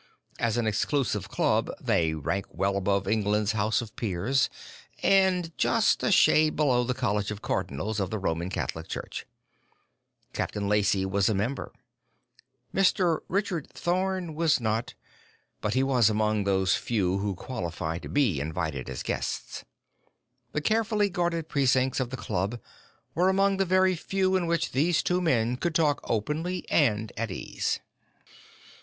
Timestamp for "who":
17.19-17.35